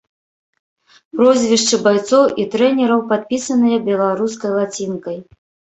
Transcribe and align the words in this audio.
Прозвішчы 1.19 1.75
байцоў 1.89 2.23
і 2.41 2.49
трэнераў 2.57 3.07
падпісаныя 3.13 3.77
беларускай 3.93 4.51
лацінкай. 4.61 5.17